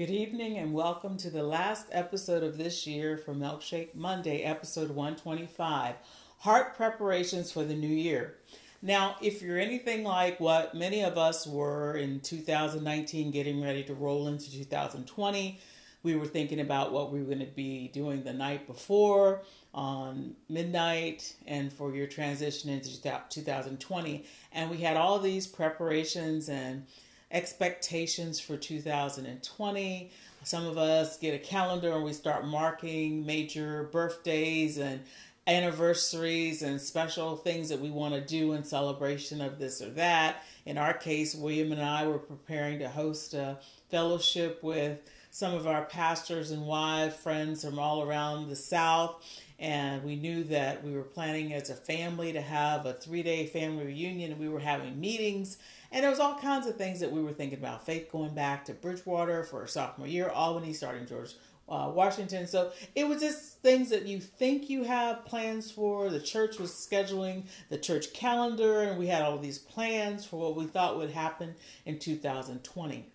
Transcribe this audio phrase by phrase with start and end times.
[0.00, 4.88] Good evening and welcome to the last episode of this year for Milkshake Monday, episode
[4.88, 5.94] 125
[6.38, 8.36] Heart Preparations for the New Year.
[8.80, 13.92] Now, if you're anything like what many of us were in 2019, getting ready to
[13.92, 15.60] roll into 2020,
[16.02, 19.42] we were thinking about what we were going to be doing the night before
[19.74, 24.24] on midnight and for your transition into 2020.
[24.52, 26.86] And we had all these preparations and
[27.30, 30.10] expectations for 2020.
[30.42, 35.00] Some of us get a calendar and we start marking major birthdays and
[35.46, 40.42] anniversaries and special things that we want to do in celebration of this or that.
[40.66, 43.58] In our case, William and I were preparing to host a
[43.90, 45.00] fellowship with
[45.30, 49.24] some of our pastors and wives, friends from all around the South.
[49.58, 53.46] And we knew that we were planning as a family to have a three day
[53.46, 54.32] family reunion.
[54.32, 55.58] And we were having meetings.
[55.92, 57.84] And there was all kinds of things that we were thinking about.
[57.84, 61.34] Faith going back to Bridgewater for sophomore year, Albany starting George
[61.70, 62.46] uh, Washington.
[62.46, 66.10] So it was just things that you think you have plans for.
[66.10, 70.56] The church was scheduling the church calendar, and we had all these plans for what
[70.56, 71.54] we thought would happen
[71.86, 73.06] in 2020.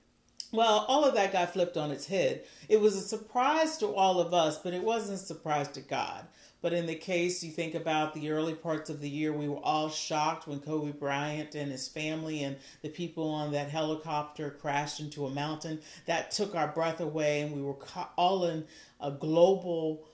[0.52, 2.44] Well, all of that got flipped on its head.
[2.70, 6.26] It was a surprise to all of us, but it wasn't a surprise to God.
[6.66, 9.64] But in the case, you think about the early parts of the year, we were
[9.64, 15.00] all shocked when Kobe Bryant and his family and the people on that helicopter crashed
[15.00, 15.80] into a mountain.
[16.08, 17.76] That took our breath away, and we were
[18.18, 18.66] all in
[19.00, 20.08] a global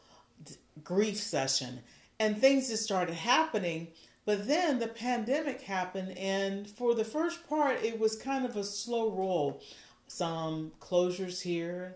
[0.84, 1.80] grief session.
[2.20, 3.88] And things just started happening.
[4.26, 8.66] But then the pandemic happened, and for the first part, it was kind of a
[8.66, 9.64] slow roll
[10.06, 11.96] some closures here,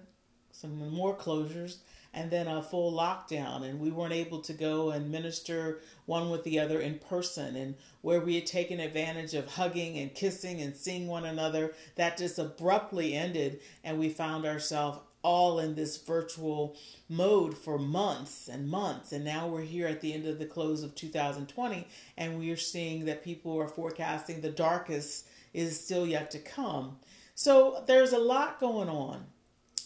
[0.53, 1.79] some more closures,
[2.15, 3.63] and then a full lockdown.
[3.63, 7.55] And we weren't able to go and minister one with the other in person.
[7.55, 12.17] And where we had taken advantage of hugging and kissing and seeing one another, that
[12.17, 13.59] just abruptly ended.
[13.83, 16.77] And we found ourselves all in this virtual
[17.09, 19.11] mode for months and months.
[19.11, 22.55] And now we're here at the end of the close of 2020, and we are
[22.55, 26.97] seeing that people are forecasting the darkest is still yet to come.
[27.33, 29.25] So there's a lot going on.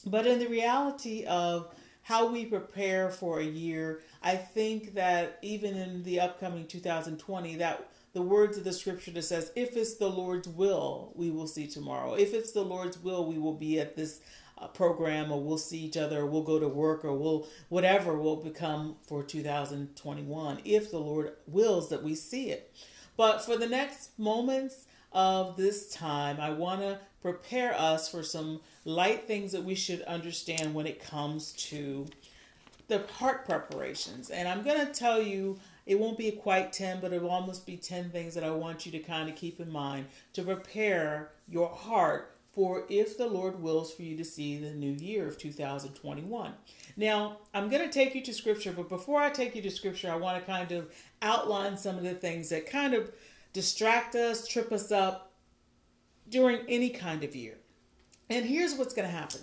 [0.06, 1.73] But in the reality of
[2.09, 7.88] how we prepare for a year, I think that even in the upcoming 2020, that
[8.14, 11.68] the words of the scripture that says, if it's the Lord's will, we will see
[11.68, 12.16] tomorrow.
[12.16, 14.22] If it's the Lord's will, we will be at this
[14.58, 18.18] uh, program or we'll see each other or we'll go to work or we'll whatever
[18.18, 22.74] will become for 2021 if the Lord wills that we see it.
[23.18, 28.62] But for the next moments of this time, I want to prepare us for some
[28.86, 32.08] light things that we should understand when it comes to
[32.88, 34.30] the heart preparations.
[34.30, 37.66] And I'm going to tell you, it won't be quite 10, but it will almost
[37.66, 41.31] be 10 things that I want you to kind of keep in mind to prepare
[41.48, 45.38] your heart for if the Lord wills for you to see the new year of
[45.38, 46.52] 2021.
[46.98, 50.12] Now, I'm going to take you to scripture, but before I take you to scripture,
[50.12, 53.12] I want to kind of outline some of the things that kind of
[53.54, 55.34] distract us, trip us up,
[56.30, 57.58] during any kind of year.
[58.30, 59.42] And here's what's going to happen.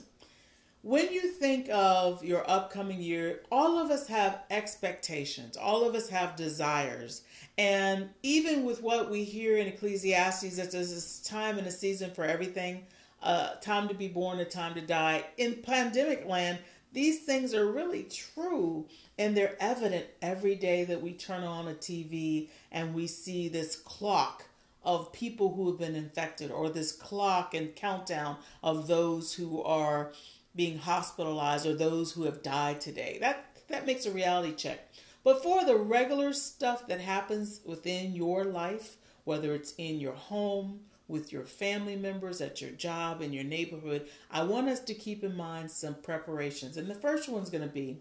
[0.82, 6.08] When you think of your upcoming year, all of us have expectations, all of us
[6.10, 7.22] have desires.
[7.58, 12.12] And even with what we hear in Ecclesiastes, that there's this time and a season
[12.12, 12.84] for everything,
[13.20, 15.24] a time to be born, a time to die.
[15.38, 16.60] In pandemic land,
[16.96, 18.86] these things are really true
[19.18, 23.76] and they're evident every day that we turn on a TV and we see this
[23.76, 24.44] clock
[24.82, 30.10] of people who have been infected or this clock and countdown of those who are
[30.54, 33.18] being hospitalized or those who have died today.
[33.20, 34.90] That that makes a reality check.
[35.22, 40.80] But for the regular stuff that happens within your life, whether it's in your home,
[41.08, 45.22] with your family members, at your job, in your neighborhood, I want us to keep
[45.22, 46.76] in mind some preparations.
[46.76, 47.98] And the first one's going to be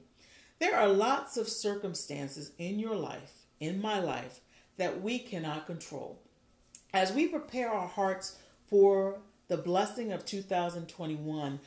[0.59, 4.39] there are lots of circumstances in your life, in my life,
[4.77, 6.19] that we cannot control
[6.95, 8.37] as we prepare our hearts
[8.67, 9.19] for
[9.49, 11.59] the blessing of 2021,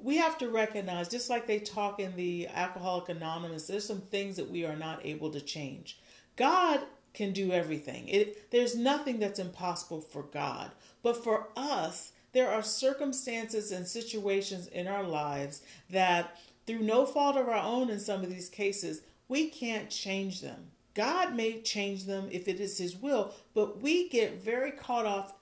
[0.00, 4.36] we have to recognize, just like they talk in the Alcoholic Anonymous, there's some things
[4.36, 5.98] that we are not able to change.
[6.36, 6.80] God
[7.16, 8.06] can do everything.
[8.08, 10.70] It, there's nothing that's impossible for God.
[11.02, 17.36] But for us, there are circumstances and situations in our lives that, through no fault
[17.36, 20.66] of our own in some of these cases, we can't change them.
[20.94, 25.32] God may change them if it is His will, but we get very caught off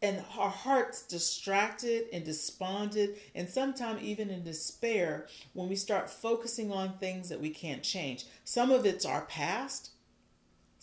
[0.00, 6.70] and our hearts distracted and despondent and sometimes even in despair when we start focusing
[6.70, 8.26] on things that we can't change.
[8.44, 9.90] Some of it's our past,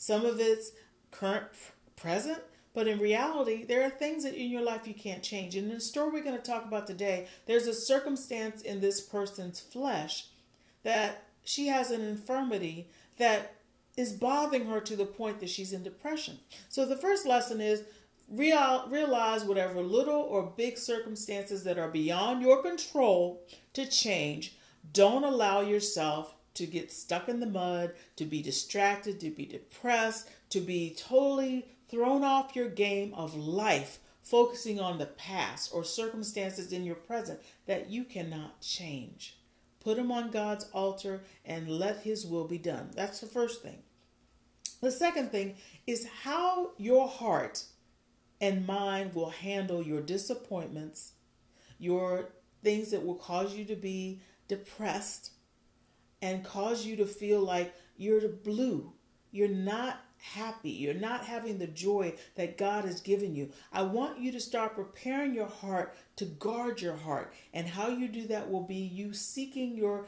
[0.06, 0.72] some of it's
[1.10, 1.48] current
[1.96, 2.40] present,
[2.75, 5.56] But in reality, there are things that in your life you can't change.
[5.56, 9.00] And in the story we're going to talk about today, there's a circumstance in this
[9.00, 10.28] person's flesh
[10.84, 13.56] that she has an infirmity that
[13.96, 16.38] is bothering her to the point that she's in depression.
[16.68, 17.84] So the first lesson is
[18.30, 23.42] real, realize whatever little or big circumstances that are beyond your control
[23.74, 24.58] to change.
[24.92, 30.30] Don't allow yourself to get stuck in the mud, to be distracted, to be depressed,
[30.50, 36.74] to be totally thrown off your game of life, focusing on the past or circumstances
[36.74, 39.38] in your present that you cannot change.
[39.80, 42.90] Put them on God's altar and let His will be done.
[42.96, 43.84] That's the first thing.
[44.81, 45.56] The second thing
[45.86, 47.63] is how your heart
[48.42, 51.13] and mind will handle your disappointments,
[51.78, 52.30] your
[52.63, 55.31] things that will cause you to be depressed
[56.21, 58.91] and cause you to feel like you're blue.
[59.31, 60.71] You're not happy.
[60.71, 63.51] You're not having the joy that God has given you.
[63.71, 67.33] I want you to start preparing your heart to guard your heart.
[67.53, 70.07] And how you do that will be you seeking your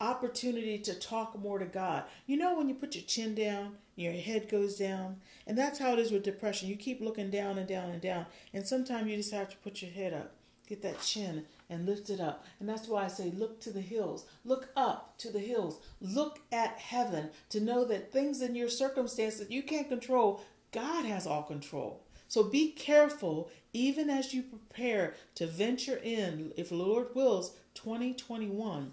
[0.00, 2.04] opportunity to talk more to God.
[2.26, 5.16] You know, when you put your chin down, your head goes down,
[5.46, 6.68] and that's how it is with depression.
[6.68, 9.82] You keep looking down and down and down, and sometimes you just have to put
[9.82, 10.32] your head up,
[10.68, 12.44] get that chin, and lift it up.
[12.60, 16.40] And that's why I say, look to the hills, look up to the hills, look
[16.50, 20.42] at heaven to know that things in your circumstance that you can't control,
[20.72, 22.02] God has all control.
[22.28, 28.92] So be careful even as you prepare to venture in, if Lord wills, 2021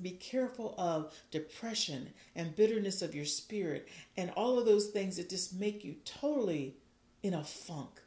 [0.00, 5.30] be careful of depression and bitterness of your spirit and all of those things that
[5.30, 6.76] just make you totally
[7.22, 8.00] in a funk.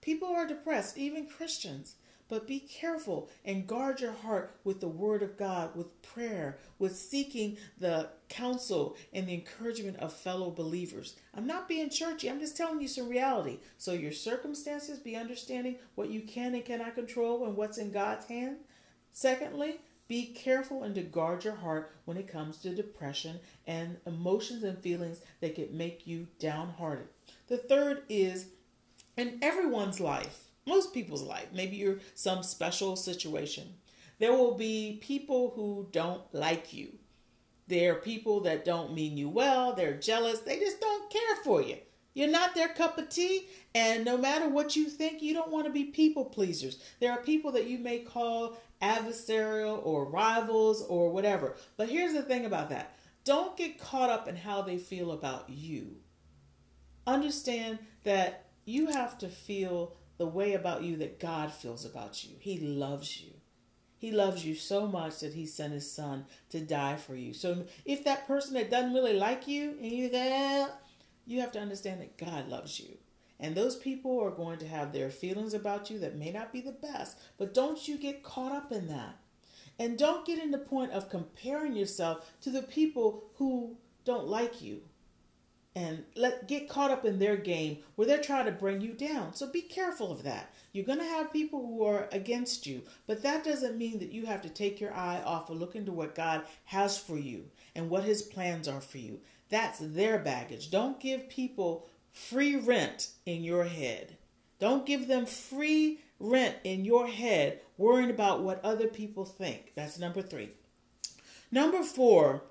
[0.00, 1.94] People are depressed, even Christians.
[2.32, 6.96] But be careful and guard your heart with the Word of God, with prayer, with
[6.96, 11.14] seeking the counsel and the encouragement of fellow believers.
[11.34, 13.58] I'm not being churchy, I'm just telling you some reality.
[13.76, 18.24] So, your circumstances, be understanding what you can and cannot control and what's in God's
[18.24, 18.56] hand.
[19.12, 24.62] Secondly, be careful and to guard your heart when it comes to depression and emotions
[24.62, 27.08] and feelings that could make you downhearted.
[27.48, 28.46] The third is
[29.18, 33.74] in everyone's life, most people's life, maybe you're some special situation,
[34.18, 36.92] there will be people who don't like you.
[37.66, 41.62] There are people that don't mean you well, they're jealous, they just don't care for
[41.62, 41.78] you.
[42.14, 45.66] You're not their cup of tea, and no matter what you think, you don't want
[45.66, 46.82] to be people pleasers.
[47.00, 51.56] There are people that you may call adversarial or rivals or whatever.
[51.76, 52.94] But here's the thing about that
[53.24, 55.96] don't get caught up in how they feel about you.
[57.06, 62.36] Understand that you have to feel the way about you that God feels about you.
[62.38, 63.32] He loves you.
[63.98, 67.34] He loves you so much that he sent his son to die for you.
[67.34, 70.68] So if that person that doesn't really like you and you go,
[71.26, 72.98] you have to understand that God loves you.
[73.40, 76.60] And those people are going to have their feelings about you that may not be
[76.60, 79.16] the best, but don't you get caught up in that.
[79.80, 84.62] And don't get in the point of comparing yourself to the people who don't like
[84.62, 84.82] you
[85.74, 89.34] and let get caught up in their game where they're trying to bring you down.
[89.34, 90.54] So be careful of that.
[90.72, 94.26] You're going to have people who are against you, but that doesn't mean that you
[94.26, 97.88] have to take your eye off of looking to what God has for you and
[97.88, 99.20] what his plans are for you.
[99.48, 100.70] That's their baggage.
[100.70, 104.16] Don't give people free rent in your head.
[104.58, 109.72] Don't give them free rent in your head worrying about what other people think.
[109.74, 110.50] That's number three.
[111.50, 112.44] Number four,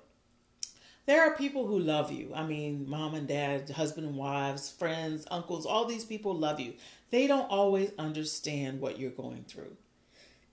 [1.06, 2.30] there are people who love you.
[2.34, 6.74] I mean, mom and dad, husband and wives, friends, uncles, all these people love you.
[7.10, 9.76] They don't always understand what you're going through.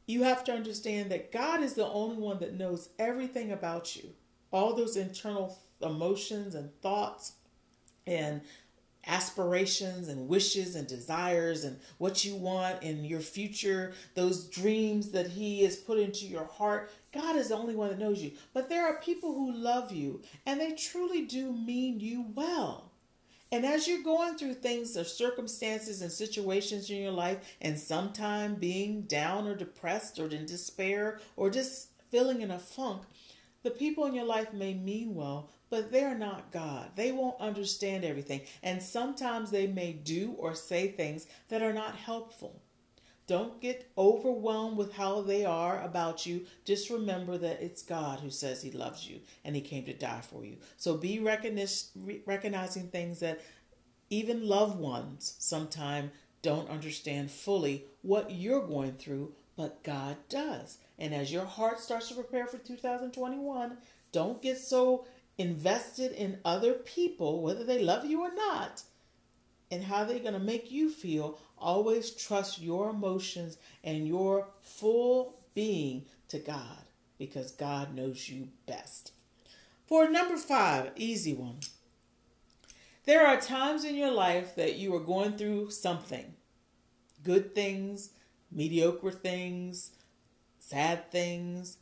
[0.08, 4.10] You have to understand that God is the only one that knows everything about you,
[4.52, 7.34] all those internal emotions and thoughts
[8.08, 8.42] and
[9.06, 15.28] aspirations and wishes and desires and what you want in your future, those dreams that
[15.28, 16.92] He has put into your heart.
[17.12, 18.32] God is the only one that knows you.
[18.54, 22.92] But there are people who love you and they truly do mean you well.
[23.52, 28.56] And as you're going through things or circumstances and situations in your life, and sometime
[28.56, 33.04] being down or depressed or in despair or just feeling in a funk,
[33.64, 36.92] the people in your life may mean well, but they're not God.
[36.96, 38.42] They won't understand everything.
[38.62, 42.62] And sometimes they may do or say things that are not helpful.
[43.30, 46.48] Don't get overwhelmed with how they are about you.
[46.66, 50.22] Just remember that it's God who says He loves you and He came to die
[50.22, 50.58] for you.
[50.78, 53.40] So be recognizing things that
[54.10, 56.10] even loved ones sometimes
[56.42, 60.80] don't understand fully what you're going through, but God does.
[60.98, 63.78] And as your heart starts to prepare for 2021,
[64.12, 65.06] don't get so
[65.38, 68.82] invested in other people, whether they love you or not,
[69.72, 75.40] and how they're going to make you feel, always trust your emotions and your full
[75.54, 76.84] being to God
[77.18, 79.12] because God knows you best.
[79.86, 81.60] For number five, easy one.
[83.06, 86.36] There are times in your life that you are going through something
[87.24, 88.12] good things,
[88.52, 89.92] mediocre things,
[90.60, 91.78] sad things,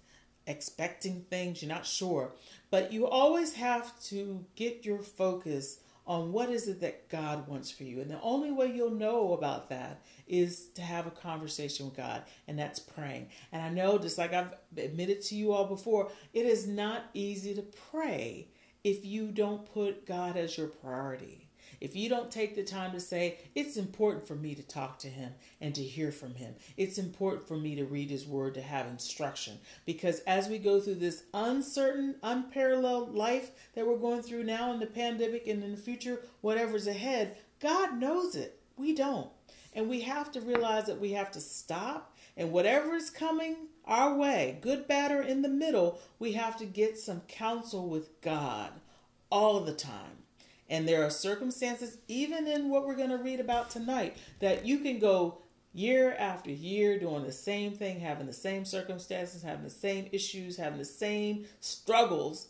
[0.47, 2.31] expecting things, you're not sure.
[2.71, 7.69] But you always have to get your focus on what is it that God wants
[7.69, 7.99] for you.
[7.99, 12.23] And the only way you'll know about that is to have a conversation with God,
[12.47, 13.27] and that's praying.
[13.51, 17.53] And I know, just like I've admitted to you all before, it is not easy
[17.55, 17.61] to
[17.91, 18.47] pray
[18.87, 21.49] if you don't put God as your priority.
[21.81, 25.09] If you don't take the time to say, it's important for me to talk to
[25.09, 28.61] him and to hear from him, it's important for me to read his word to
[28.61, 29.59] have instruction.
[29.85, 34.79] Because as we go through this uncertain, unparalleled life that we're going through now in
[34.79, 38.61] the pandemic and in the future, whatever's ahead, God knows it.
[38.77, 39.29] We don't.
[39.73, 44.13] And we have to realize that we have to stop and whatever is coming our
[44.13, 48.71] way, good, bad, or in the middle, we have to get some counsel with God
[49.31, 50.23] all the time.
[50.69, 54.79] And there are circumstances, even in what we're going to read about tonight, that you
[54.79, 55.37] can go
[55.73, 60.57] year after year doing the same thing, having the same circumstances, having the same issues,
[60.57, 62.47] having the same struggles.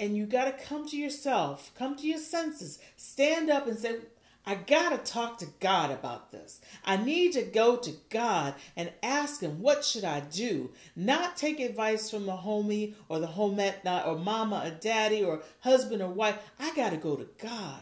[0.00, 3.98] And you got to come to yourself, come to your senses, stand up and say,
[4.46, 6.60] I got to talk to God about this.
[6.84, 10.70] I need to go to God and ask Him, what should I do?
[10.94, 16.02] Not take advice from the homie or the homette or mama or daddy or husband
[16.02, 16.38] or wife.
[16.58, 17.80] I got to go to God.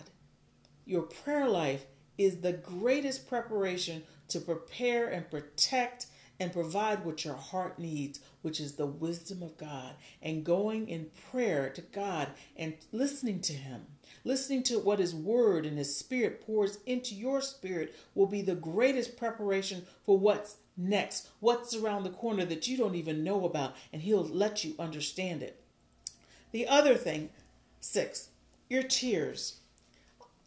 [0.85, 6.07] Your prayer life is the greatest preparation to prepare and protect
[6.39, 11.11] and provide what your heart needs, which is the wisdom of God, and going in
[11.31, 13.87] prayer to God and listening to Him.
[14.25, 18.55] Listening to what His Word and His Spirit pours into your spirit will be the
[18.55, 23.75] greatest preparation for what's next, what's around the corner that you don't even know about,
[23.93, 25.63] and He'll let you understand it.
[26.53, 27.31] The other thing,
[27.81, 28.29] six,
[28.69, 29.59] your tears.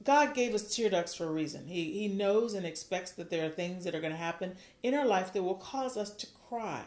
[0.03, 1.67] God gave us tear ducts for a reason.
[1.67, 4.93] He, he knows and expects that there are things that are going to happen in
[4.93, 6.83] our life that will cause us to cry.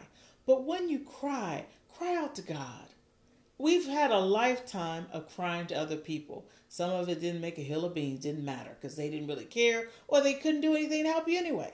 [0.49, 1.65] But when you cry,
[1.95, 2.87] cry out to God.
[3.59, 6.47] We've had a lifetime of crying to other people.
[6.67, 9.45] Some of it didn't make a hill of beans, didn't matter because they didn't really
[9.45, 11.71] care or they couldn't do anything to help you anyway.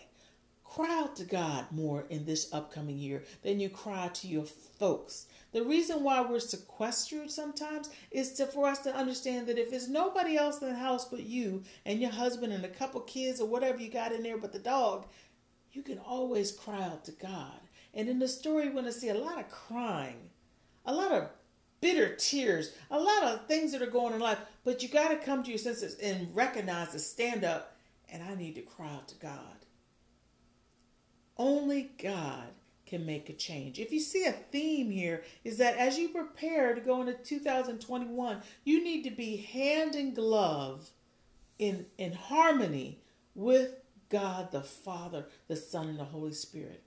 [0.65, 5.27] Cry out to God more in this upcoming year than you cry to your folks.
[5.53, 9.87] The reason why we're sequestered sometimes is to, for us to understand that if there's
[9.87, 13.47] nobody else in the house but you and your husband and a couple kids or
[13.47, 15.05] whatever you got in there but the dog,
[15.71, 17.61] you can always cry out to God.
[17.95, 20.29] And in the story, you're going to see a lot of crying,
[20.85, 21.29] a lot of
[21.81, 24.39] bitter tears, a lot of things that are going on in life.
[24.63, 27.75] But you got to come to your senses and recognize to stand up
[28.11, 29.65] and I need to cry out to God.
[31.37, 32.47] Only God
[32.85, 33.79] can make a change.
[33.79, 38.41] If you see a theme here, is that as you prepare to go into 2021,
[38.63, 40.91] you need to be hand in glove
[41.57, 42.99] in, in harmony
[43.33, 43.71] with
[44.09, 46.84] God the Father, the Son, and the Holy Spirit.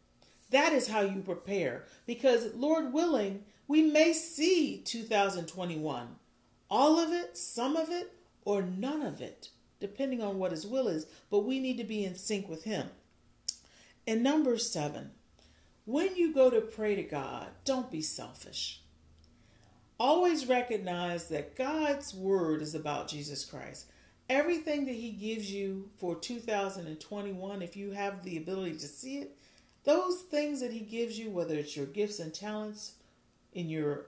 [0.50, 1.84] That is how you prepare.
[2.06, 6.08] Because, Lord willing, we may see 2021.
[6.70, 8.12] All of it, some of it,
[8.44, 9.50] or none of it,
[9.80, 11.06] depending on what His will is.
[11.30, 12.88] But we need to be in sync with Him.
[14.06, 15.10] And number seven,
[15.84, 18.82] when you go to pray to God, don't be selfish.
[20.00, 23.90] Always recognize that God's word is about Jesus Christ.
[24.30, 29.36] Everything that He gives you for 2021, if you have the ability to see it,
[29.84, 32.94] those things that He gives you, whether it's your gifts and talents,
[33.52, 34.06] in your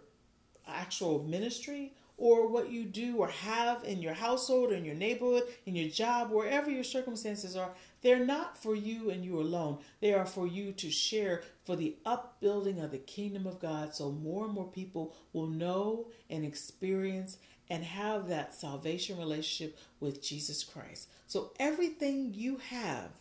[0.68, 5.42] actual ministry or what you do or have in your household, or in your neighborhood,
[5.64, 7.70] in your job, wherever your circumstances are,
[8.02, 9.78] they're not for you and you alone.
[10.00, 14.10] They are for you to share for the upbuilding of the kingdom of God so
[14.10, 17.38] more and more people will know and experience
[17.70, 21.08] and have that salvation relationship with Jesus Christ.
[21.26, 23.12] So everything you have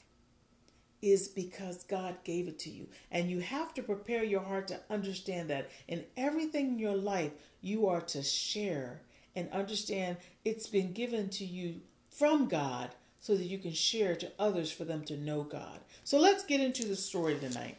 [1.01, 2.87] is because God gave it to you.
[3.11, 7.31] And you have to prepare your heart to understand that in everything in your life,
[7.61, 9.01] you are to share
[9.35, 12.89] and understand it's been given to you from God
[13.21, 15.79] so that you can share to others for them to know God.
[16.03, 17.77] So let's get into the story tonight.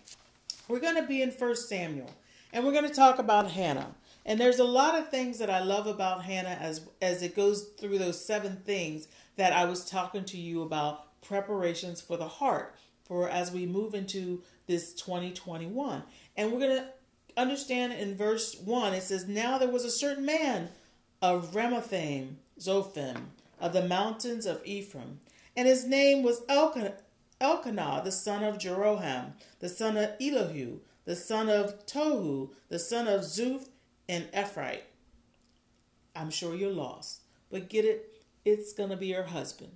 [0.69, 2.11] We're going to be in 1 Samuel
[2.53, 3.95] and we're going to talk about Hannah.
[4.27, 7.71] And there's a lot of things that I love about Hannah as as it goes
[7.79, 12.75] through those seven things that I was talking to you about preparations for the heart
[13.11, 16.05] for as we move into this 2021.
[16.37, 16.87] And we're going to
[17.37, 20.69] understand in verse 1 it says, Now there was a certain man
[21.21, 23.23] of Ramathaim, Zophim,
[23.59, 25.19] of the mountains of Ephraim,
[25.57, 26.95] And his name was Elkanah,
[27.40, 33.09] Elkanah, the son of Jeroham, the son of Elihu, the son of Tohu, the son
[33.09, 33.67] of Zuph,
[34.09, 34.83] and Ephraim.
[36.14, 39.73] I'm sure you're lost, but get it, it's going to be your husband.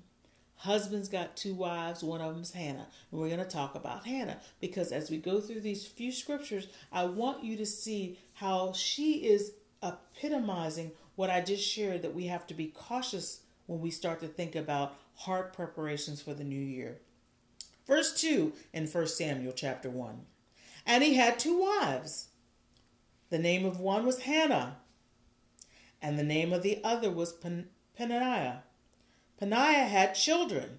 [0.64, 2.86] Husband's got two wives, one of them's Hannah.
[3.10, 6.68] And we're going to talk about Hannah because as we go through these few scriptures,
[6.90, 9.52] I want you to see how she is
[9.82, 14.26] epitomizing what I just shared that we have to be cautious when we start to
[14.26, 16.96] think about heart preparations for the new year.
[17.86, 20.22] Verse 2 in 1 Samuel chapter 1.
[20.86, 22.28] And he had two wives.
[23.28, 24.78] The name of one was Hannah,
[26.00, 28.62] and the name of the other was Pen- Peninnah.
[29.38, 30.78] Peninnah had children,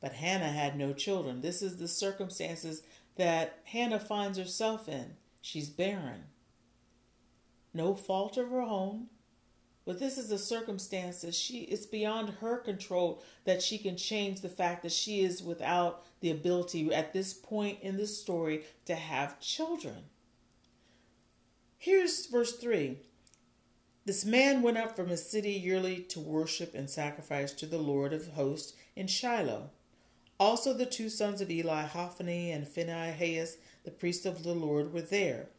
[0.00, 1.40] but Hannah had no children.
[1.40, 2.82] This is the circumstances
[3.16, 5.16] that Hannah finds herself in.
[5.40, 6.24] She's barren.
[7.72, 9.08] No fault of her own,
[9.84, 14.40] but this is a circumstance that she it's beyond her control that she can change
[14.40, 18.94] the fact that she is without the ability at this point in the story to
[18.94, 20.04] have children.
[21.78, 22.98] Here's verse 3.
[24.08, 28.14] This man went up from his city yearly to worship and sacrifice to the Lord
[28.14, 29.68] of hosts in Shiloh.
[30.40, 35.02] Also, the two sons of Eli, Hophni and Phinehas, the priests of the Lord, were
[35.02, 35.50] there.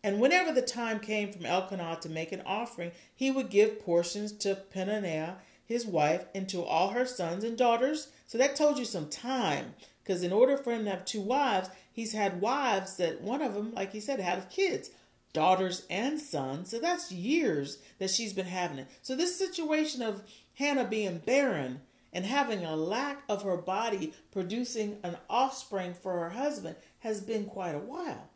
[0.00, 4.30] And whenever the time came from Elkanah to make an offering, he would give portions
[4.30, 8.12] to Peninnah, his wife, and to all her sons and daughters.
[8.28, 9.74] So that told you some time,
[10.04, 13.54] because in order for him to have two wives, he's had wives that one of
[13.54, 14.90] them, like he said, had kids
[15.32, 16.70] daughters and sons.
[16.70, 18.88] So that's years that she's been having it.
[19.02, 20.22] So this situation of
[20.54, 21.80] Hannah being barren
[22.12, 27.46] and having a lack of her body producing an offspring for her husband has been
[27.46, 28.28] quite a while.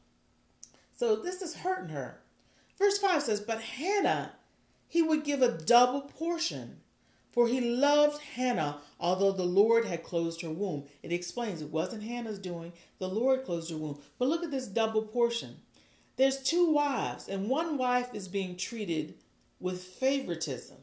[0.96, 2.20] So this is hurting her.
[2.78, 4.32] Verse 5 says, But Hannah,
[4.88, 6.80] he would give a double portion,
[7.30, 10.84] for he loved Hannah, although the Lord had closed her womb.
[11.02, 14.00] It explains it wasn't Hannah's doing, the Lord closed her womb.
[14.18, 15.56] But look at this double portion.
[16.16, 19.14] There's two wives, and one wife is being treated
[19.60, 20.78] with favoritism.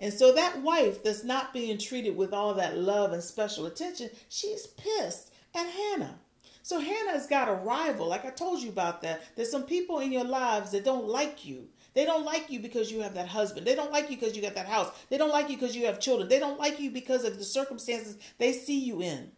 [0.00, 4.10] And so that wife that's not being treated with all that love and special attention,
[4.28, 6.18] she's pissed at Hannah.
[6.62, 8.08] So Hannah's got a rival.
[8.08, 9.22] Like I told you about that.
[9.34, 11.68] There's some people in your lives that don't like you.
[11.94, 13.66] They don't like you because you have that husband.
[13.66, 14.90] They don't like you because you got that house.
[15.08, 16.28] They don't like you because you have children.
[16.28, 19.32] They don't like you because of the circumstances they see you in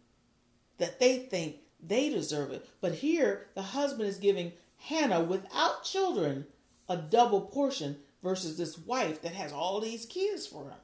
[0.77, 2.67] that they think they deserve it.
[2.81, 6.45] But here, the husband is giving Hannah without children
[6.89, 10.79] a double portion versus this wife that has all these kids for him.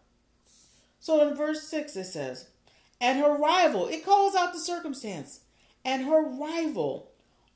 [0.99, 2.47] So in verse 6 it says,
[2.99, 5.41] and her rival, it calls out the circumstance,
[5.86, 7.12] and her rival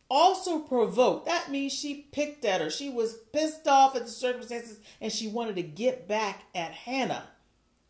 [0.09, 1.25] also provoked.
[1.25, 2.69] That means she picked at her.
[2.69, 7.29] She was pissed off at the circumstances and she wanted to get back at Hannah.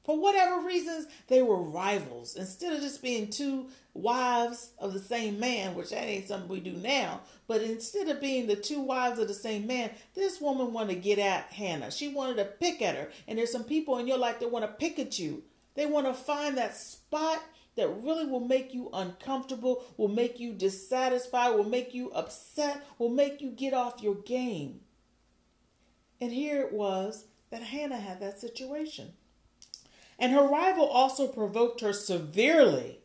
[0.03, 2.35] For whatever reasons, they were rivals.
[2.35, 6.59] Instead of just being two wives of the same man, which that ain't something we
[6.59, 10.73] do now, but instead of being the two wives of the same man, this woman
[10.73, 11.91] wanted to get at Hannah.
[11.91, 13.09] She wanted to pick at her.
[13.27, 15.43] And there's some people in your life that want to pick at you.
[15.75, 17.41] They want to find that spot
[17.75, 23.09] that really will make you uncomfortable, will make you dissatisfied, will make you upset, will
[23.09, 24.81] make you get off your game.
[26.19, 29.13] And here it was that Hannah had that situation.
[30.21, 32.99] And her rival also provoked her severely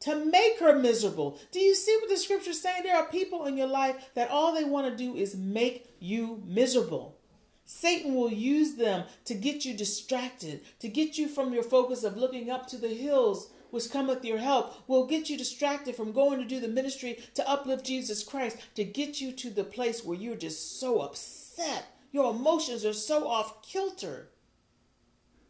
[0.00, 1.38] to make her miserable.
[1.52, 2.84] Do you see what the scripture is saying?
[2.84, 6.42] There are people in your life that all they want to do is make you
[6.46, 7.18] miserable.
[7.66, 12.16] Satan will use them to get you distracted, to get you from your focus of
[12.16, 16.38] looking up to the hills which cometh your help, will get you distracted from going
[16.38, 20.16] to do the ministry to uplift Jesus Christ, to get you to the place where
[20.16, 21.86] you're just so upset.
[22.12, 24.28] Your emotions are so off kilter.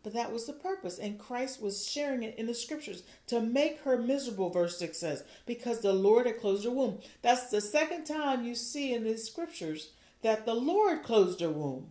[0.04, 0.98] But that was the purpose.
[0.98, 5.24] And Christ was sharing it in the scriptures to make her miserable, verse 6 says,
[5.46, 7.00] because the Lord had closed her womb.
[7.22, 9.90] That's the second time you see in the scriptures
[10.22, 11.90] that the Lord closed her womb.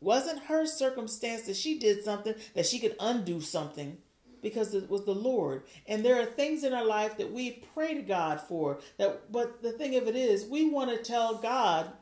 [0.00, 3.98] Wasn't her circumstance that she did something that she could undo something
[4.40, 5.64] because it was the Lord.
[5.86, 8.78] And there are things in our life that we pray to God for.
[8.96, 11.92] That but the thing of it is we want to tell God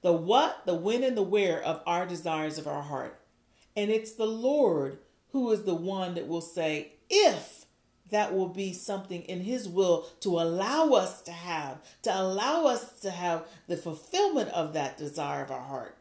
[0.00, 3.21] the what, the when, and the where of our desires of our heart.
[3.76, 4.98] And it's the Lord
[5.30, 7.66] who is the one that will say, if
[8.10, 13.00] that will be something in His will to allow us to have, to allow us
[13.00, 15.96] to have the fulfillment of that desire of our heart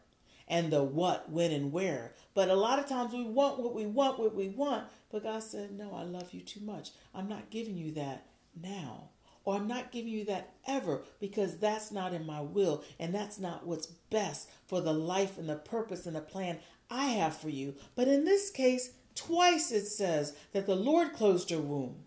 [0.48, 2.14] and the what, when, and where.
[2.34, 4.86] But a lot of times we want what we want, what we want.
[5.10, 6.90] But God said, No, I love you too much.
[7.16, 8.28] I'm not giving you that
[8.62, 9.10] now.
[9.44, 13.40] Or I'm not giving you that ever because that's not in my will and that's
[13.40, 16.60] not what's best for the life and the purpose and the plan
[16.92, 17.74] I have for you.
[17.96, 22.06] But in this case, Twice it says that the Lord closed her womb.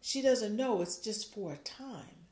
[0.00, 2.26] She doesn't know it's just for a time.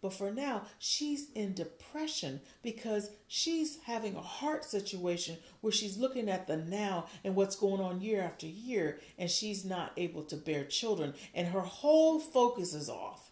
[0.00, 6.28] But for now, she's in depression because she's having a heart situation where she's looking
[6.28, 10.36] at the now and what's going on year after year, and she's not able to
[10.36, 11.14] bear children.
[11.34, 13.30] And her whole focus is off.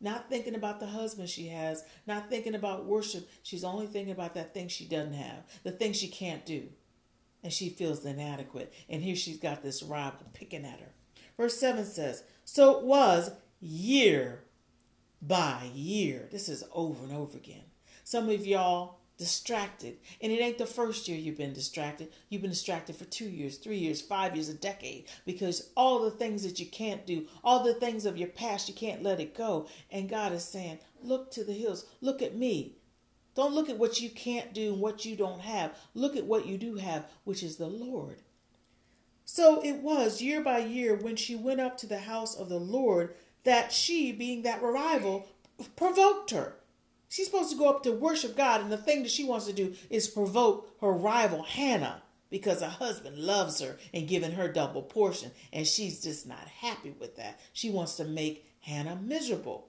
[0.00, 3.28] Not thinking about the husband she has, not thinking about worship.
[3.42, 6.68] She's only thinking about that thing she doesn't have, the thing she can't do.
[7.42, 8.72] And she feels inadequate.
[8.88, 10.92] And here she's got this rival picking at her.
[11.36, 14.44] Verse 7 says, So it was year
[15.22, 16.28] by year.
[16.30, 17.64] This is over and over again.
[18.04, 22.08] Some of y'all distracted, and it ain't the first year you've been distracted.
[22.30, 26.10] You've been distracted for two years, three years, five years, a decade, because all the
[26.10, 29.36] things that you can't do, all the things of your past, you can't let it
[29.36, 29.68] go.
[29.90, 32.76] And God is saying, Look to the hills, look at me.
[33.34, 35.78] Don't look at what you can't do and what you don't have.
[35.94, 38.22] Look at what you do have, which is the Lord.
[39.26, 42.58] So it was year by year when she went up to the house of the
[42.58, 45.28] Lord that she, being that revival,
[45.76, 46.56] provoked her.
[47.10, 49.52] She's supposed to go up to worship God, and the thing that she wants to
[49.52, 54.82] do is provoke her rival Hannah because her husband loves her and giving her double
[54.82, 57.40] portion, and she's just not happy with that.
[57.52, 59.66] She wants to make Hannah miserable.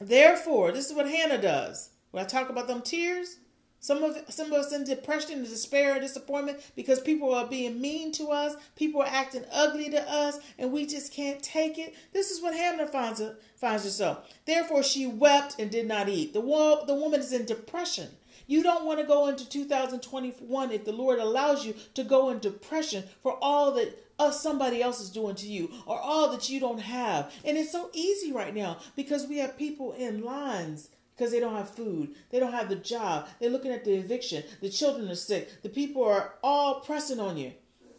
[0.00, 1.90] Therefore, this is what Hannah does.
[2.12, 3.38] When I talk about them tears,
[3.80, 8.12] some of some of us in depression despair and disappointment because people are being mean
[8.12, 11.94] to us, people are acting ugly to us, and we just can't take it.
[12.12, 13.22] This is what Hannah finds
[13.56, 14.28] finds herself.
[14.46, 16.32] Therefore, she wept and did not eat.
[16.32, 18.08] The the woman is in depression.
[18.46, 22.38] You don't want to go into 2021 if the Lord allows you to go in
[22.38, 26.58] depression for all that uh, somebody else is doing to you or all that you
[26.58, 27.32] don't have.
[27.44, 31.56] And it's so easy right now because we have people in lines because they don't
[31.56, 32.14] have food.
[32.30, 33.26] They don't have the job.
[33.40, 34.44] They're looking at the eviction.
[34.60, 35.62] The children are sick.
[35.62, 37.52] The people are all pressing on you.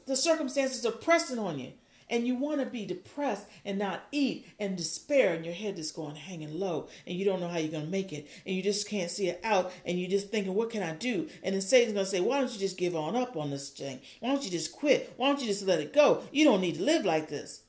[0.05, 1.73] The circumstances are pressing on you.
[2.09, 5.91] And you want to be depressed and not eat and despair, and your head is
[5.91, 8.63] going hanging low, and you don't know how you're going to make it, and you
[8.63, 11.29] just can't see it out, and you're just thinking, What can I do?
[11.43, 13.69] And then Satan's going to say, Why don't you just give on up on this
[13.69, 13.99] thing?
[14.21, 15.13] Why don't you just quit?
[15.17, 16.23] Why don't you just let it go?
[16.31, 17.61] You don't need to live like this.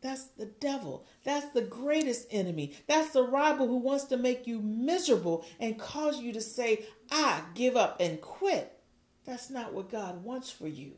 [0.00, 1.06] That's the devil.
[1.24, 2.76] That's the greatest enemy.
[2.86, 7.42] That's the rival who wants to make you miserable and cause you to say, I
[7.54, 8.78] give up and quit.
[9.24, 10.92] That's not what God wants for you.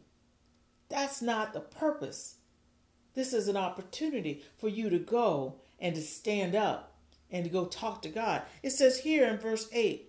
[0.88, 2.36] That's not the purpose.
[3.14, 6.96] This is an opportunity for you to go and to stand up
[7.30, 8.42] and to go talk to God.
[8.62, 10.05] It says here in verse 8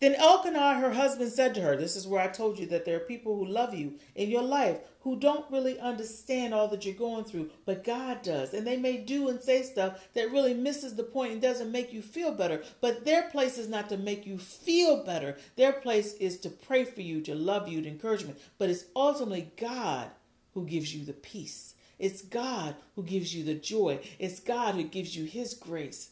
[0.00, 2.96] then Elkanah, her husband, said to her, This is where I told you that there
[2.96, 6.94] are people who love you in your life who don't really understand all that you're
[6.94, 8.54] going through, but God does.
[8.54, 11.92] And they may do and say stuff that really misses the point and doesn't make
[11.92, 12.62] you feel better.
[12.80, 16.84] But their place is not to make you feel better, their place is to pray
[16.84, 18.38] for you, to love you, to encouragement.
[18.58, 20.10] But it's ultimately God
[20.54, 21.74] who gives you the peace.
[21.98, 24.00] It's God who gives you the joy.
[24.18, 26.10] It's God who gives you His grace,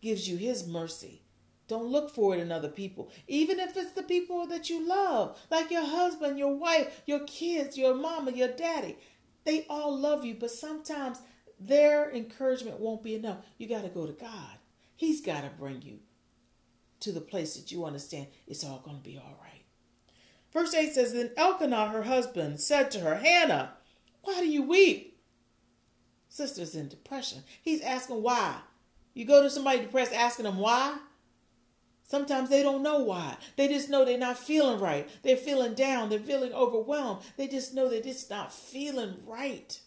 [0.00, 1.21] gives you His mercy.
[1.72, 5.40] Don't look for it in other people, even if it's the people that you love,
[5.50, 8.98] like your husband, your wife, your kids, your mama, your daddy.
[9.44, 11.22] They all love you, but sometimes
[11.58, 13.38] their encouragement won't be enough.
[13.56, 14.58] You got to go to God.
[14.96, 16.00] He's got to bring you
[17.00, 19.62] to the place that you understand it's all going to be all right.
[20.52, 23.72] Verse 8 says Then Elkanah, her husband, said to her, Hannah,
[24.20, 25.18] why do you weep?
[26.28, 27.44] Sister's in depression.
[27.62, 28.56] He's asking why.
[29.14, 30.98] You go to somebody depressed asking them why?
[32.12, 33.38] Sometimes they don't know why.
[33.56, 35.08] They just know they're not feeling right.
[35.22, 36.10] They're feeling down.
[36.10, 37.22] They're feeling overwhelmed.
[37.38, 39.80] They just know that it's not feeling right.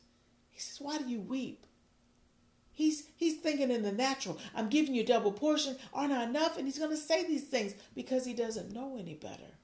[0.49, 1.67] He says, Why do you weep?
[2.71, 4.39] He's he's thinking in the natural.
[4.55, 5.77] I'm giving you double portion.
[5.93, 6.57] Aren't I enough?
[6.57, 9.59] And he's gonna say these things because he doesn't know any better.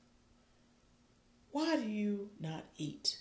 [1.49, 3.17] Why do you not eat?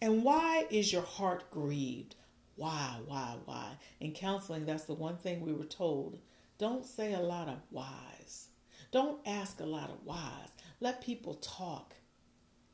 [0.00, 2.14] And why is your heart grieved?
[2.56, 3.72] Why, why, why?
[4.00, 6.18] In counseling, that's the one thing we were told
[6.58, 8.48] don't say a lot of whys.
[8.90, 10.48] Don't ask a lot of whys.
[10.80, 11.94] Let people talk.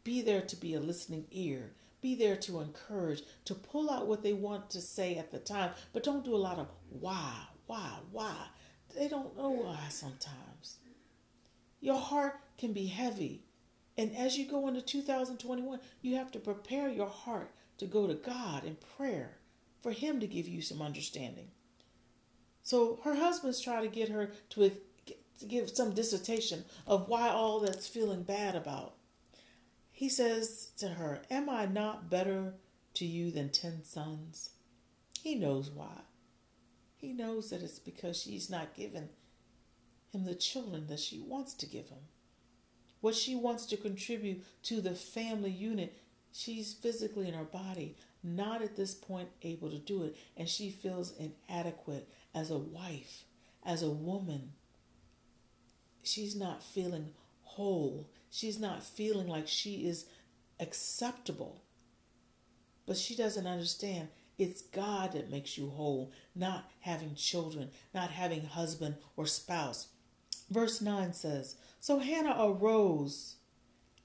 [0.04, 1.72] Be there to be a listening ear.
[2.00, 5.70] Be there to encourage, to pull out what they want to say at the time,
[5.92, 7.32] but don't do a lot of why,
[7.66, 8.46] why, why.
[8.94, 10.78] They don't know why sometimes.
[11.80, 13.44] Your heart can be heavy.
[13.96, 18.14] And as you go into 2021, you have to prepare your heart to go to
[18.14, 19.38] God in prayer
[19.82, 21.48] for Him to give you some understanding.
[22.64, 24.70] So her husband's trying to get her to,
[25.40, 28.94] to give some dissertation of why all that's feeling bad about.
[29.92, 32.54] He says to her, Am I not better
[32.94, 34.50] to you than ten sons?
[35.22, 36.02] He knows why.
[36.96, 39.10] He knows that it's because she's not giving
[40.12, 42.00] him the children that she wants to give him.
[43.00, 45.98] what she wants to contribute to the family unit.
[46.32, 50.70] She's physically in her body, not at this point able to do it, and she
[50.70, 53.24] feels inadequate as a wife,
[53.64, 54.52] as a woman.
[56.02, 57.10] She's not feeling
[57.42, 58.08] whole.
[58.30, 60.06] She's not feeling like she is
[60.58, 61.62] acceptable.
[62.86, 68.44] But she doesn't understand it's God that makes you whole, not having children, not having
[68.44, 69.88] husband or spouse.
[70.50, 73.36] Verse 9 says So Hannah arose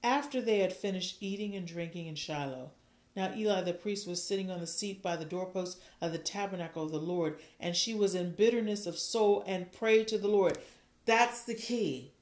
[0.03, 2.71] after they had finished eating and drinking in Shiloh.
[3.19, 6.85] Now Eli the priest was sitting on the seat by the doorpost of the tabernacle
[6.85, 10.57] of the Lord, and she was in bitterness of soul and prayed to the Lord.
[11.03, 12.13] That's the key.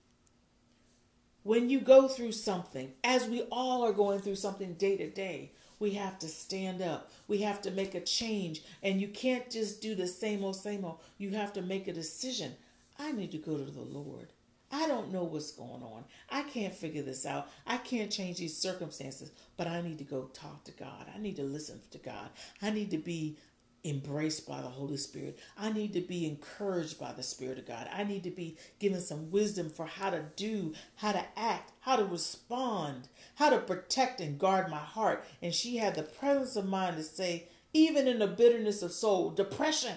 [1.43, 5.51] When you go through something, as we all are going through something day to day,
[5.77, 7.11] we have to stand up.
[7.27, 8.63] We have to make a change.
[8.81, 11.01] And you can't just do the same old, same old.
[11.19, 12.53] You have to make a decision.
[12.97, 14.33] I need to go to the Lord.
[14.71, 16.03] I don't know what's going on.
[16.29, 17.49] I can't figure this out.
[17.65, 21.07] I can't change these circumstances, but I need to go talk to God.
[21.13, 22.29] I need to listen to God.
[22.61, 23.37] I need to be
[23.85, 25.39] embraced by the Holy Spirit.
[25.57, 27.87] I need to be encouraged by the Spirit of God.
[27.93, 31.95] I need to be given some wisdom for how to do, how to act, how
[31.95, 35.23] to respond, how to protect and guard my heart.
[35.41, 39.29] And she had the presence of mind to say, even in the bitterness of soul,
[39.29, 39.95] depression,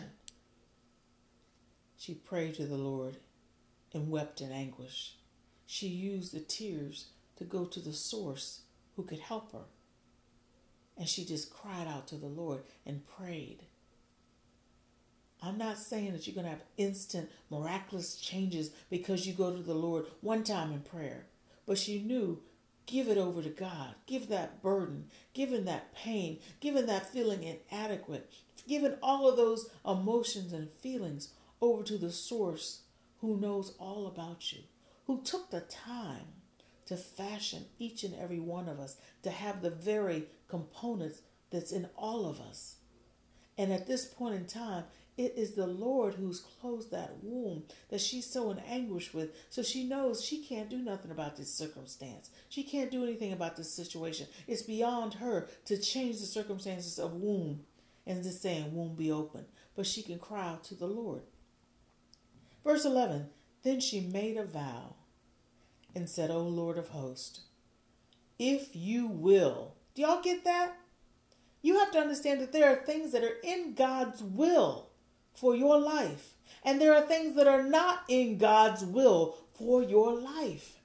[1.97, 3.17] she prayed to the Lord
[3.93, 5.17] and wept in anguish.
[5.67, 8.63] She used the tears to go to the source
[8.97, 9.65] who could help her.
[10.97, 13.65] And she just cried out to the Lord and prayed.
[15.43, 19.63] I'm not saying that you're going to have instant miraculous changes because you go to
[19.63, 21.27] the Lord one time in prayer.
[21.67, 22.43] But she knew
[22.87, 23.95] give it over to God.
[24.07, 28.31] Give that burden, given that pain, given that feeling inadequate,
[28.69, 32.81] given all of those emotions and feelings over to the source
[33.21, 34.61] who knows all about you,
[35.07, 36.27] who took the time
[36.87, 41.89] to fashion each and every one of us, to have the very components that's in
[41.97, 42.77] all of us.
[43.59, 44.85] And at this point in time,
[45.17, 49.31] it is the Lord who's closed that womb that she's so in anguish with.
[49.51, 52.31] So she knows she can't do nothing about this circumstance.
[52.49, 54.29] She can't do anything about this situation.
[54.47, 57.61] It's beyond her to change the circumstances of womb
[58.07, 59.45] and just saying, womb be open.
[59.77, 61.21] But she can cry out to the Lord.
[62.65, 63.29] Verse 11
[63.63, 64.95] Then she made a vow
[65.95, 67.41] and said, O Lord of hosts,
[68.39, 69.75] if you will.
[69.95, 70.77] Do y'all get that?
[71.63, 74.89] You have to understand that there are things that are in God's will
[75.35, 80.19] for your life, and there are things that are not in God's will for your
[80.19, 80.79] life.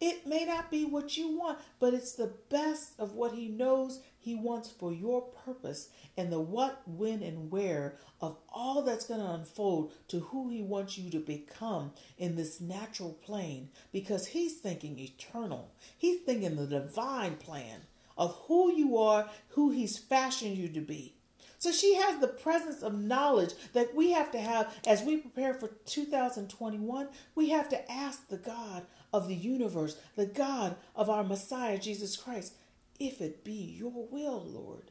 [0.00, 4.00] It may not be what you want, but it's the best of what He knows
[4.18, 9.20] He wants for your purpose and the what, when, and where of all that's going
[9.20, 14.56] to unfold to who He wants you to become in this natural plane because He's
[14.56, 15.70] thinking eternal.
[15.96, 17.82] He's thinking the divine plan
[18.16, 21.14] of who you are, who He's fashioned you to be.
[21.58, 25.54] So she has the presence of knowledge that we have to have as we prepare
[25.54, 27.08] for 2021.
[27.34, 32.16] We have to ask the God of the universe, the God of our Messiah, Jesus
[32.16, 32.54] Christ,
[32.98, 34.90] if it be your will, Lord.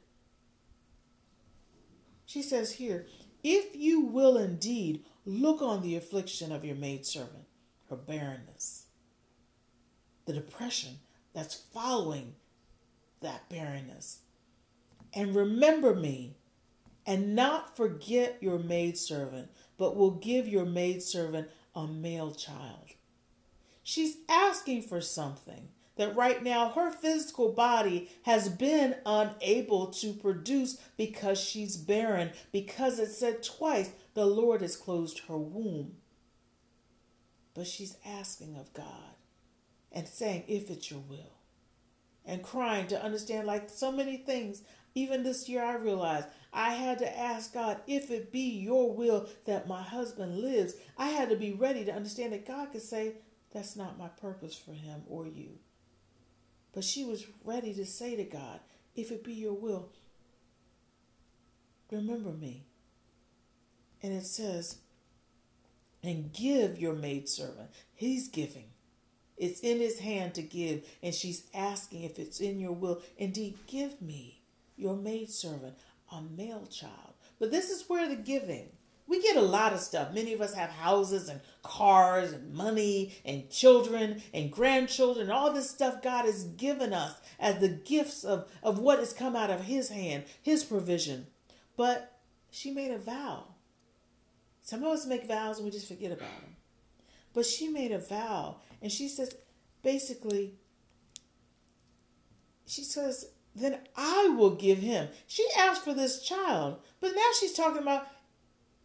[2.26, 3.08] She says here,
[3.44, 7.46] if you will indeed look on the affliction of your maidservant,
[7.90, 8.88] her barrenness,
[10.26, 11.00] the depression
[11.34, 12.36] that's following
[13.22, 14.20] that barrenness,
[15.14, 16.36] and remember me
[17.06, 22.90] and not forget your maidservant, but will give your maidservant a male child.
[23.82, 30.80] She's asking for something that right now her physical body has been unable to produce
[30.98, 35.96] because she's barren, because it said twice the Lord has closed her womb.
[37.54, 39.16] But she's asking of God
[39.92, 41.38] and saying, if it's your will,
[42.28, 44.62] and crying to understand, like so many things.
[44.94, 49.30] Even this year, I realized I had to ask God, if it be your will
[49.46, 53.14] that my husband lives, I had to be ready to understand that God could say,
[53.54, 55.60] that's not my purpose for him or you.
[56.78, 58.60] But she was ready to say to God,
[58.96, 59.90] if it be your will,
[61.90, 62.68] remember me.
[64.04, 64.78] And it says,
[66.04, 67.72] and give your maidservant.
[67.96, 68.66] He's giving.
[69.38, 73.02] It's in his hand to give, and she's asking if it's in your will.
[73.18, 74.44] Indeed, give me
[74.76, 75.74] your maidservant
[76.12, 77.16] a male child.
[77.40, 78.70] But this is where the giving.
[79.08, 80.14] We get a lot of stuff.
[80.14, 85.32] Many of us have houses and cars and money and children and grandchildren.
[85.32, 89.36] All this stuff God has given us as the gifts of, of what has come
[89.36, 91.28] out of His hand, His provision.
[91.78, 92.20] But
[92.52, 93.46] she made a vow.
[94.62, 96.56] Some of us make vows and we just forget about them.
[97.34, 99.34] But she made a vow and she says,
[99.84, 100.56] basically,
[102.66, 105.08] she says, then I will give him.
[105.26, 108.08] She asked for this child, but now she's talking about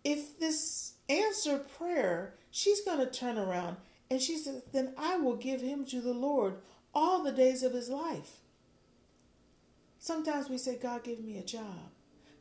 [0.05, 3.77] if this answered prayer, she's going to turn around
[4.11, 6.57] and she says, then I will give him to the Lord
[6.95, 8.41] all the days of his life.
[9.99, 11.91] Sometimes we say, God, give me a job.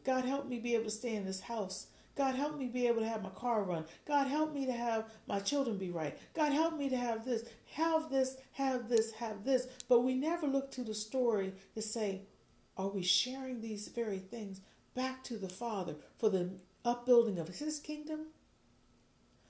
[0.04, 1.88] God, help me be able to stay in this house.
[2.18, 3.86] God, help me be able to have my car run.
[4.06, 6.18] God, help me to have my children be right.
[6.34, 9.68] God, help me to have this, have this, have this, have this.
[9.88, 12.24] But we never look to the story to say,
[12.76, 14.62] are we sharing these very things
[14.94, 16.50] back to the Father for the
[16.86, 18.28] upbuilding of His kingdom?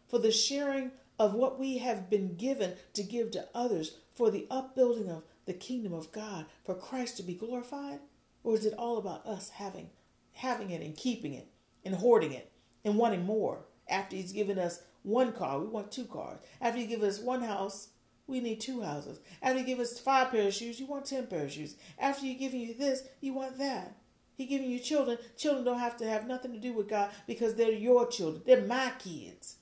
[0.07, 4.47] For the sharing of what we have been given to give to others for the
[4.49, 7.99] upbuilding of the kingdom of God, for Christ to be glorified?
[8.43, 9.89] Or is it all about us having
[10.33, 11.47] having it and keeping it
[11.85, 12.51] and hoarding it
[12.83, 13.65] and wanting more?
[13.87, 16.39] After he's given us one car, we want two cars.
[16.59, 17.89] After he gives us one house,
[18.27, 19.19] we need two houses.
[19.41, 21.75] After he gives us five pairs of shoes, you want ten pairs of shoes.
[21.99, 23.95] After he giving you this, you want that.
[24.35, 25.17] He giving you children.
[25.37, 28.43] Children don't have to have nothing to do with God because they're your children.
[28.45, 29.57] They're my kids.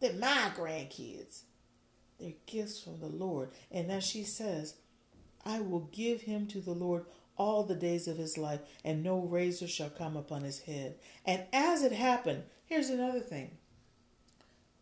[0.00, 1.42] They're my grandkids.
[2.18, 3.50] They're gifts from the Lord.
[3.70, 4.74] And as she says,
[5.44, 7.04] I will give him to the Lord
[7.36, 10.96] all the days of his life, and no razor shall come upon his head.
[11.24, 13.58] And as it happened, here's another thing.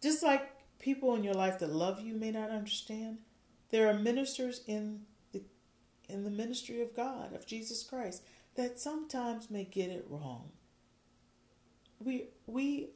[0.01, 3.19] Just like people in your life that love you may not understand,
[3.71, 5.01] there are ministers in
[5.33, 5.43] the
[6.09, 8.23] in the ministry of God, of Jesus Christ,
[8.57, 10.51] that sometimes may get it wrong.
[11.99, 12.91] We we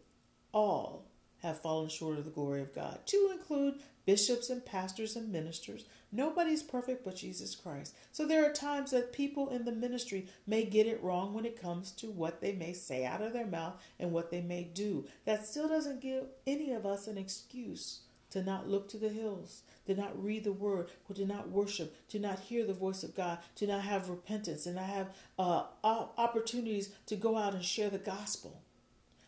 [0.53, 1.09] all
[1.43, 5.85] have fallen short of the glory of God, to include bishops and pastors and ministers.
[6.11, 7.95] Nobody's perfect but Jesus Christ.
[8.11, 11.61] So there are times that people in the ministry may get it wrong when it
[11.61, 15.07] comes to what they may say out of their mouth and what they may do.
[15.27, 19.63] That still doesn't give any of us an excuse to not look to the hills,
[19.89, 23.39] to not read the word, to not worship, to not hear the voice of God,
[23.57, 27.99] to not have repentance, and not have uh, opportunities to go out and share the
[27.99, 28.63] gospel.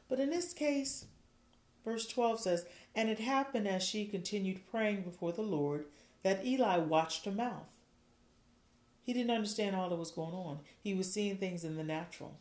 [0.09, 1.07] But in this case,
[1.85, 5.87] Verse 12 says, And it happened as she continued praying before the Lord
[6.23, 7.67] that Eli watched her mouth.
[9.03, 10.61] He didn't understand all that was going on.
[10.79, 12.39] He was seeing things in the natural.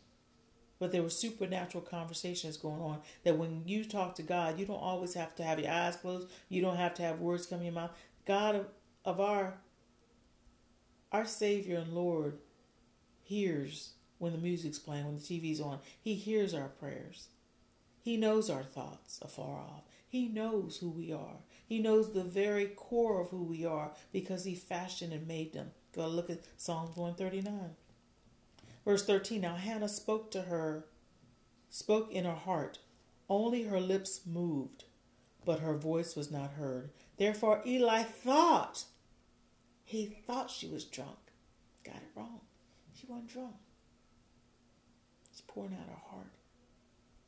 [0.78, 4.76] But there were supernatural conversations going on that when you talk to God, you don't
[4.76, 6.28] always have to have your eyes closed.
[6.48, 7.90] You don't have to have words come in your mouth.
[8.30, 8.64] God
[9.04, 9.54] of, our
[11.10, 12.38] our Savior and Lord
[13.24, 15.80] hears when the music's playing, when the TV's on.
[16.00, 17.26] He hears our prayers.
[18.00, 19.82] He knows our thoughts afar off.
[20.06, 21.38] He knows who we are.
[21.66, 25.72] He knows the very core of who we are because He fashioned and made them.
[25.92, 27.70] Go look at Psalms 139.
[28.84, 30.84] Verse 13 Now Hannah spoke to her,
[31.68, 32.78] spoke in her heart.
[33.28, 34.84] Only her lips moved,
[35.44, 36.90] but her voice was not heard.
[37.20, 38.84] Therefore Eli thought,
[39.84, 41.18] he thought she was drunk.
[41.84, 42.40] Got it wrong.
[42.94, 43.56] She wasn't drunk.
[45.30, 46.32] She's pouring out her heart.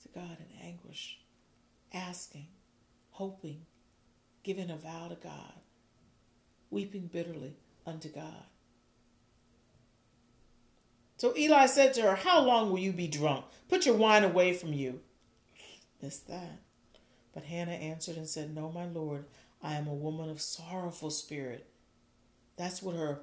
[0.02, 1.20] To God in anguish,
[1.92, 2.46] asking,
[3.10, 3.66] hoping,
[4.42, 5.60] giving a vow to God,
[6.70, 7.52] weeping bitterly
[7.86, 8.46] unto God.
[11.18, 13.44] So Eli said to her, How long will you be drunk?
[13.68, 15.00] Put your wine away from you.
[16.00, 16.62] Missed that.
[17.34, 19.26] But Hannah answered and said, No, my Lord,
[19.62, 21.66] I am a woman of sorrowful spirit.
[22.56, 23.22] That's what her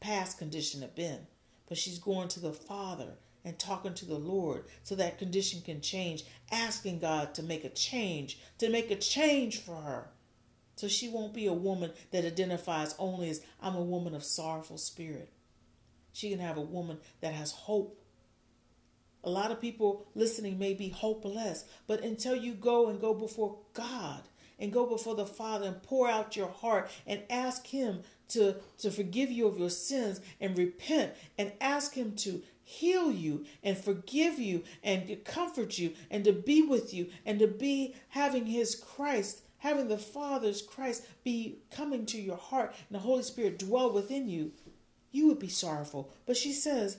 [0.00, 1.26] past condition had been.
[1.68, 5.80] But she's going to the Father and talking to the Lord so that condition can
[5.80, 10.10] change, asking God to make a change, to make a change for her.
[10.76, 14.78] So she won't be a woman that identifies only as I'm a woman of sorrowful
[14.78, 15.32] spirit.
[16.12, 18.00] She can have a woman that has hope.
[19.24, 23.58] A lot of people listening may be hopeless, but until you go and go before
[23.72, 24.22] God
[24.58, 28.90] and go before the Father and pour out your heart and ask Him to, to
[28.90, 34.38] forgive you of your sins and repent and ask Him to heal you and forgive
[34.38, 38.74] you and to comfort you and to be with you and to be having his
[38.74, 43.90] Christ, having the Father's Christ be coming to your heart and the Holy Spirit dwell
[43.90, 44.52] within you,
[45.12, 46.12] you would be sorrowful.
[46.26, 46.98] But she says,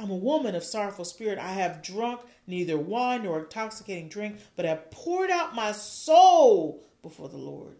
[0.00, 1.38] I'm a woman of sorrowful spirit.
[1.38, 7.28] I have drunk neither wine nor intoxicating drink, but have poured out my soul before
[7.28, 7.76] the Lord.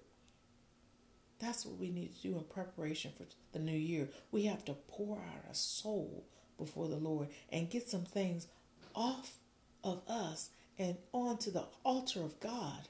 [1.39, 4.11] That's what we need to do in preparation for the new year.
[4.31, 6.27] We have to pour out our soul
[6.59, 8.49] before the Lord and get some things
[8.95, 9.39] off
[9.83, 12.89] of us and onto the altar of God.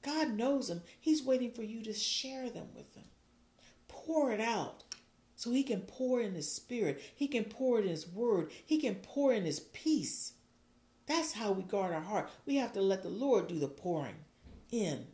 [0.00, 0.80] God knows them.
[0.98, 3.04] He's waiting for you to share them with Him.
[3.86, 4.83] Pour it out
[5.36, 7.00] so He can pour in His Spirit.
[7.14, 8.50] He can pour in His Word.
[8.64, 10.32] He can pour in His peace.
[11.06, 12.30] That's how we guard our heart.
[12.46, 14.16] We have to let the Lord do the pouring
[14.70, 15.06] in.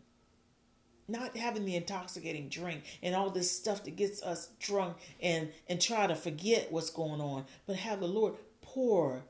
[1.08, 5.80] not having the intoxicating drink and all this stuff that gets us drunk and and
[5.80, 9.24] try to forget what's going on, but have the Lord pour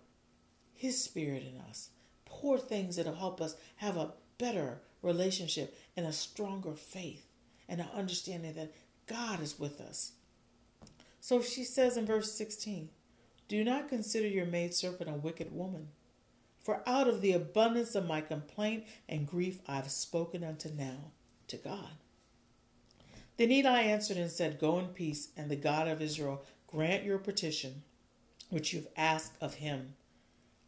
[0.74, 1.90] his spirit in us.
[2.26, 7.26] Pour things that'll help us have a better relationship and a stronger faith
[7.68, 8.74] and an understanding that
[9.06, 10.12] God is with us.
[11.20, 12.88] So she says in verse 16,
[13.48, 15.88] Do not consider your maidservant a wicked woman,
[16.58, 21.12] for out of the abundance of my complaint and grief I have spoken unto now
[21.48, 21.90] to God.
[23.36, 27.18] Then Eli answered and said, Go in peace, and the God of Israel grant your
[27.18, 27.82] petition,
[28.48, 29.94] which you've asked of him.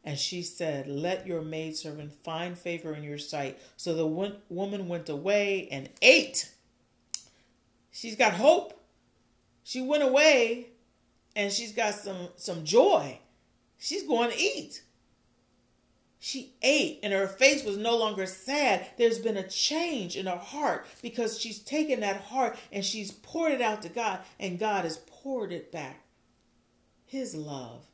[0.05, 3.59] And she said, Let your maidservant find favor in your sight.
[3.77, 6.51] So the woman went away and ate.
[7.91, 8.82] She's got hope.
[9.63, 10.69] She went away
[11.35, 13.19] and she's got some, some joy.
[13.79, 14.83] She's going to eat.
[16.19, 18.87] She ate and her face was no longer sad.
[18.97, 23.53] There's been a change in her heart because she's taken that heart and she's poured
[23.53, 26.05] it out to God, and God has poured it back.
[27.05, 27.87] His love,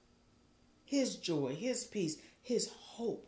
[0.85, 3.28] His joy, His peace, His hope.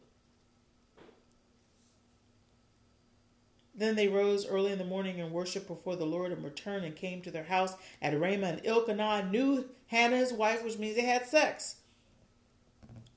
[3.80, 6.94] Then they rose early in the morning and worshipped before the Lord and returned and
[6.94, 8.46] came to their house at Ramah.
[8.46, 11.76] And Elkanah knew Hannah, his wife, which means they had sex.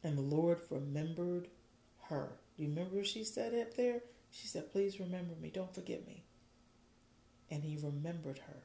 [0.06, 1.50] And the Lord remembered
[2.04, 2.30] her.
[2.56, 4.04] Do you remember she said up there?
[4.32, 5.50] She said, Please remember me.
[5.50, 6.24] Don't forget me.
[7.52, 8.64] And he remembered her.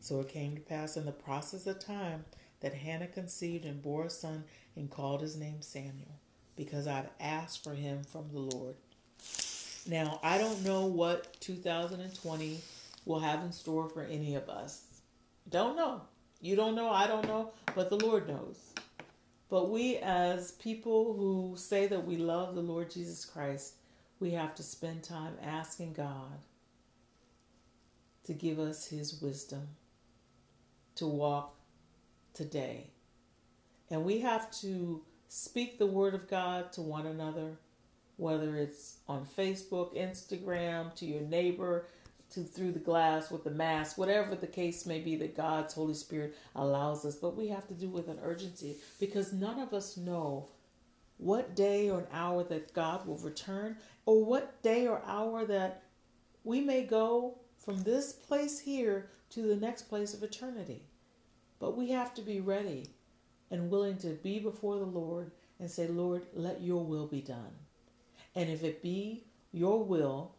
[0.00, 2.24] So it came to pass in the process of time
[2.58, 4.42] that Hannah conceived and bore a son
[4.74, 6.18] and called his name Samuel,
[6.56, 8.74] because I've asked for him from the Lord.
[9.86, 12.60] Now, I don't know what 2020
[13.06, 14.82] will have in store for any of us.
[15.48, 16.02] Don't know.
[16.40, 18.58] You don't know, I don't know, but the Lord knows.
[19.48, 23.74] But we, as people who say that we love the Lord Jesus Christ,
[24.20, 26.38] we have to spend time asking God
[28.24, 29.66] to give us His wisdom
[30.94, 31.56] to walk
[32.32, 32.90] today.
[33.90, 37.58] And we have to speak the Word of God to one another,
[38.20, 41.86] whether it's on Facebook, Instagram, to your neighbor,
[42.32, 45.94] to through the glass with the mask, whatever the case may be that God's Holy
[45.94, 47.16] Spirit allows us.
[47.16, 50.48] But we have to do with an urgency because none of us know
[51.16, 55.82] what day or an hour that God will return, or what day or hour that
[56.44, 60.82] we may go from this place here to the next place of eternity.
[61.58, 62.88] But we have to be ready
[63.50, 67.52] and willing to be before the Lord and say, Lord, let your will be done.
[68.34, 70.34] And if it be your will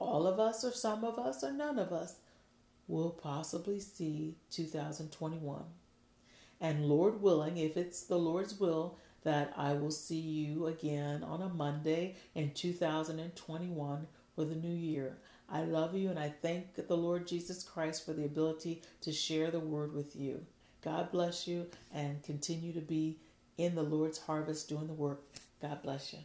[0.00, 2.16] all of us, or some of us, or none of us,
[2.88, 5.62] will possibly see 2021.
[6.60, 11.42] And Lord willing, if it's the Lord's will, that I will see you again on
[11.42, 15.18] a Monday in 2021 for the new year.
[15.48, 19.50] I love you and I thank the Lord Jesus Christ for the ability to share
[19.50, 20.44] the word with you.
[20.82, 23.18] God bless you and continue to be
[23.58, 25.22] in the Lord's harvest doing the work.
[25.60, 26.20] God bless you.